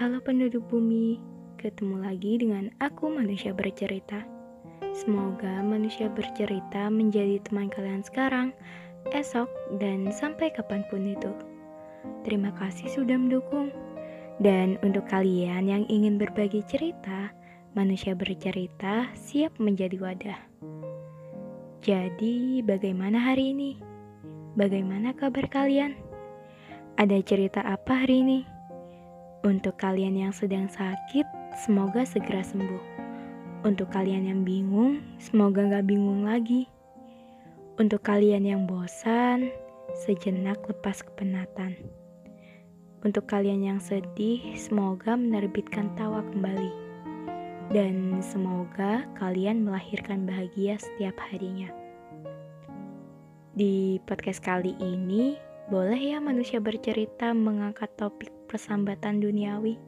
Halo 0.00 0.16
penduduk 0.16 0.64
bumi, 0.72 1.20
ketemu 1.60 2.00
lagi 2.00 2.40
dengan 2.40 2.72
aku 2.80 3.12
manusia 3.12 3.52
bercerita. 3.52 4.24
Semoga 4.96 5.60
manusia 5.60 6.08
bercerita 6.08 6.88
menjadi 6.88 7.36
teman 7.44 7.68
kalian 7.68 8.00
sekarang, 8.00 8.56
esok, 9.12 9.44
dan 9.76 10.08
sampai 10.08 10.56
kapan 10.56 10.88
pun 10.88 11.04
itu. 11.04 11.28
Terima 12.24 12.48
kasih 12.56 12.88
sudah 12.88 13.12
mendukung. 13.20 13.76
Dan 14.40 14.80
untuk 14.80 15.04
kalian 15.04 15.68
yang 15.68 15.84
ingin 15.92 16.16
berbagi 16.16 16.64
cerita, 16.64 17.28
manusia 17.76 18.16
bercerita 18.16 19.04
siap 19.12 19.52
menjadi 19.60 20.00
wadah. 20.00 20.40
Jadi, 21.84 22.64
bagaimana 22.64 23.20
hari 23.20 23.52
ini? 23.52 23.76
Bagaimana 24.56 25.12
kabar 25.12 25.44
kalian? 25.52 25.92
Ada 26.96 27.20
cerita 27.20 27.60
apa 27.60 28.08
hari 28.08 28.24
ini? 28.24 28.59
Untuk 29.40 29.80
kalian 29.80 30.20
yang 30.20 30.36
sedang 30.36 30.68
sakit, 30.68 31.24
semoga 31.64 32.04
segera 32.04 32.44
sembuh. 32.44 32.84
Untuk 33.64 33.88
kalian 33.88 34.28
yang 34.28 34.44
bingung, 34.44 35.00
semoga 35.16 35.64
gak 35.64 35.88
bingung 35.88 36.28
lagi. 36.28 36.68
Untuk 37.80 38.04
kalian 38.04 38.44
yang 38.44 38.68
bosan, 38.68 39.48
sejenak 40.04 40.60
lepas 40.68 41.00
kepenatan. 41.00 41.72
Untuk 43.00 43.24
kalian 43.32 43.64
yang 43.64 43.80
sedih, 43.80 44.44
semoga 44.60 45.16
menerbitkan 45.16 45.88
tawa 45.96 46.20
kembali. 46.36 46.72
Dan 47.72 48.20
semoga 48.20 49.08
kalian 49.16 49.64
melahirkan 49.64 50.28
bahagia 50.28 50.76
setiap 50.76 51.16
harinya. 51.32 51.72
Di 53.56 54.04
podcast 54.04 54.44
kali 54.44 54.76
ini, 54.84 55.40
boleh 55.70 56.02
ya 56.02 56.18
manusia 56.18 56.58
bercerita 56.58 57.30
mengangkat 57.30 57.94
topik 57.94 58.34
persambatan 58.50 59.22
duniawi? 59.22 59.78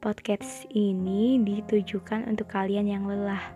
Podcast 0.00 0.64
ini 0.72 1.36
ditujukan 1.44 2.24
untuk 2.24 2.48
kalian 2.48 2.88
yang 2.88 3.04
lelah, 3.04 3.52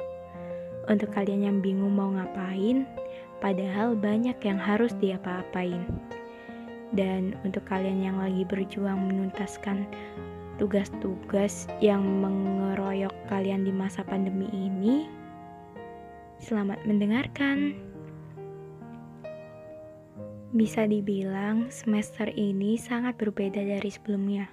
untuk 0.84 1.08
kalian 1.16 1.40
yang 1.40 1.58
bingung 1.64 1.96
mau 1.96 2.12
ngapain, 2.12 2.84
padahal 3.40 3.96
banyak 3.96 4.36
yang 4.44 4.60
harus 4.60 4.92
diapa-apain. 5.00 5.88
Dan 6.92 7.32
untuk 7.48 7.64
kalian 7.64 8.04
yang 8.04 8.20
lagi 8.20 8.44
berjuang 8.44 9.08
menuntaskan 9.08 9.88
tugas-tugas 10.60 11.64
yang 11.80 12.04
mengeroyok 12.20 13.16
kalian 13.32 13.64
di 13.64 13.72
masa 13.72 14.04
pandemi 14.04 14.52
ini, 14.52 15.08
selamat 16.44 16.84
mendengarkan. 16.84 17.72
Bisa 20.54 20.86
dibilang 20.86 21.66
semester 21.66 22.30
ini 22.30 22.78
sangat 22.78 23.18
berbeda 23.18 23.58
dari 23.58 23.90
sebelumnya. 23.90 24.46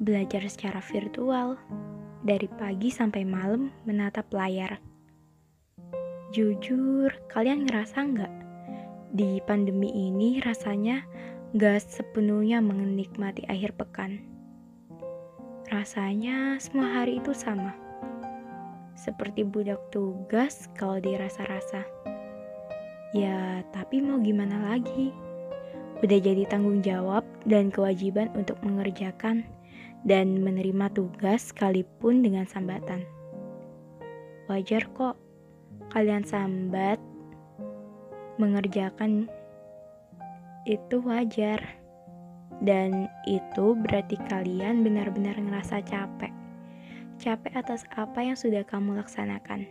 Belajar 0.00 0.48
secara 0.48 0.80
virtual, 0.80 1.60
dari 2.24 2.48
pagi 2.56 2.88
sampai 2.88 3.28
malam 3.28 3.68
menatap 3.84 4.24
layar. 4.32 4.80
Jujur, 6.32 7.12
kalian 7.28 7.68
ngerasa 7.68 8.08
nggak? 8.08 8.32
Di 9.12 9.36
pandemi 9.44 9.92
ini 9.92 10.40
rasanya 10.40 11.04
nggak 11.52 11.76
sepenuhnya 11.76 12.64
menikmati 12.64 13.44
akhir 13.52 13.76
pekan. 13.76 14.24
Rasanya 15.68 16.56
semua 16.56 17.04
hari 17.04 17.20
itu 17.20 17.36
sama. 17.36 17.76
Seperti 18.96 19.44
budak 19.44 19.92
tugas 19.92 20.72
kalau 20.72 20.96
dirasa-rasa. 21.04 21.84
Ya, 23.14 23.62
tapi 23.70 24.02
mau 24.02 24.18
gimana 24.18 24.74
lagi? 24.74 25.14
Udah 26.02 26.18
jadi 26.18 26.42
tanggung 26.50 26.82
jawab 26.82 27.22
dan 27.46 27.70
kewajiban 27.70 28.28
untuk 28.34 28.58
mengerjakan 28.66 29.46
dan 30.02 30.42
menerima 30.42 30.90
tugas 30.92 31.54
sekalipun 31.54 32.22
dengan 32.22 32.44
sambatan. 32.44 33.06
Wajar 34.46 34.86
kok 34.94 35.18
kalian 35.90 36.22
sambat 36.26 36.98
mengerjakan 38.36 39.30
itu 40.66 40.98
wajar. 41.00 41.62
Dan 42.56 43.04
itu 43.28 43.76
berarti 43.76 44.16
kalian 44.32 44.80
benar-benar 44.80 45.36
ngerasa 45.36 45.84
capek. 45.84 46.32
Capek 47.20 47.52
atas 47.52 47.84
apa 47.92 48.24
yang 48.24 48.38
sudah 48.38 48.64
kamu 48.64 48.96
laksanakan. 48.96 49.68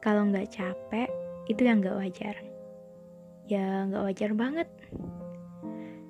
Kalau 0.00 0.24
nggak 0.30 0.56
capek, 0.56 1.05
itu 1.46 1.62
yang 1.66 1.82
gak 1.82 1.98
wajar. 1.98 2.36
Ya 3.46 3.86
gak 3.86 4.04
wajar 4.06 4.30
banget. 4.34 4.68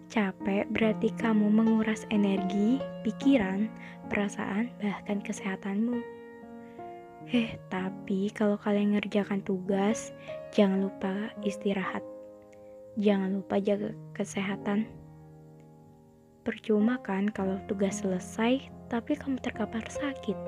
Capek 0.07 0.65
berarti 0.73 1.13
kamu 1.19 1.51
menguras 1.51 2.09
energi, 2.15 2.81
pikiran, 3.05 3.69
perasaan, 4.09 4.73
bahkan 4.81 5.21
kesehatanmu. 5.21 5.99
Eh, 7.35 7.59
tapi 7.69 8.31
kalau 8.31 8.55
kalian 8.55 8.95
ngerjakan 8.95 9.43
tugas, 9.43 10.15
jangan 10.55 10.87
lupa 10.87 11.35
istirahat. 11.43 12.07
Jangan 12.97 13.43
lupa 13.43 13.59
jaga 13.59 13.93
kesehatan. 14.15 14.87
Percuma 16.47 17.03
kan 17.03 17.27
kalau 17.27 17.59
tugas 17.67 18.07
selesai, 18.07 18.63
tapi 18.87 19.19
kamu 19.19 19.43
terkapar 19.43 19.83
sakit. 19.91 20.39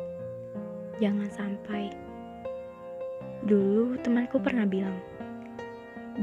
Jangan 1.03 1.27
sampai. 1.35 2.08
Dulu 3.47 3.95
temanku 4.03 4.43
pernah 4.43 4.67
bilang, 4.67 4.99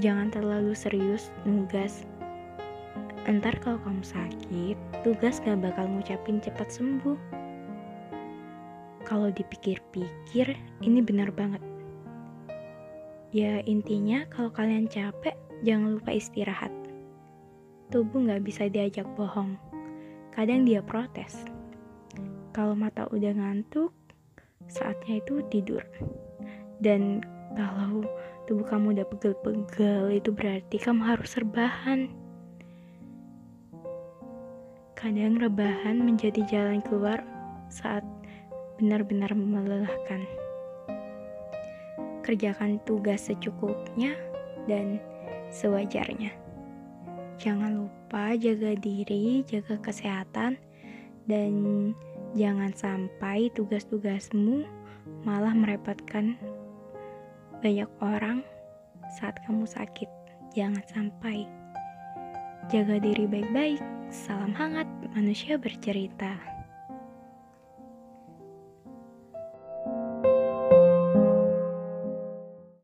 jangan 0.03 0.27
terlalu 0.27 0.75
serius 0.75 1.31
nugas. 1.47 2.03
Entar 3.23 3.55
kalau 3.63 3.79
kamu 3.87 4.03
sakit, 4.03 4.77
tugas 5.01 5.39
gak 5.39 5.63
bakal 5.63 5.87
ngucapin 5.87 6.43
cepat 6.43 6.67
sembuh. 6.67 7.15
Kalau 9.07 9.31
dipikir-pikir, 9.31 10.59
ini 10.83 10.99
benar 10.99 11.31
banget. 11.31 11.63
Ya 13.31 13.63
intinya 13.63 14.27
kalau 14.27 14.51
kalian 14.51 14.91
capek, 14.91 15.39
jangan 15.63 15.95
lupa 15.95 16.11
istirahat. 16.11 16.73
Tubuh 17.95 18.27
gak 18.27 18.43
bisa 18.43 18.67
diajak 18.67 19.07
bohong. 19.15 19.55
Kadang 20.35 20.67
dia 20.67 20.83
protes. 20.83 21.47
Kalau 22.51 22.75
mata 22.75 23.07
udah 23.07 23.31
ngantuk, 23.31 23.95
saatnya 24.67 25.23
itu 25.23 25.39
tidur. 25.47 25.83
Dan 26.79 27.23
kalau 27.55 28.03
tubuh 28.45 28.67
kamu 28.67 28.99
udah 28.99 29.07
pegel-pegel, 29.07 30.11
itu 30.11 30.29
berarti 30.35 30.75
kamu 30.75 31.01
harus 31.03 31.39
rebahan. 31.39 32.11
Kadang 34.95 35.37
rebahan 35.37 36.01
menjadi 36.01 36.41
jalan 36.47 36.79
keluar 36.83 37.21
saat 37.69 38.03
benar-benar 38.79 39.31
melelahkan. 39.31 40.27
Kerjakan 42.25 42.81
tugas 42.83 43.29
secukupnya 43.29 44.17
dan 44.65 44.97
sewajarnya. 45.53 46.33
Jangan 47.37 47.85
lupa 47.85 48.33
jaga 48.39 48.73
diri, 48.79 49.43
jaga 49.45 49.77
kesehatan, 49.77 50.57
dan 51.27 51.53
jangan 52.33 52.71
sampai 52.73 53.51
tugas-tugasmu 53.53 54.65
malah 55.21 55.53
merepotkan 55.53 56.39
banyak 57.65 57.89
orang 57.97 58.45
saat 59.17 59.41
kamu 59.49 59.65
sakit. 59.65 60.05
Jangan 60.53 60.85
sampai. 60.85 61.49
Jaga 62.69 63.01
diri 63.01 63.25
baik-baik. 63.25 63.81
Salam 64.13 64.53
hangat, 64.53 64.85
manusia 65.17 65.57
bercerita. 65.57 66.37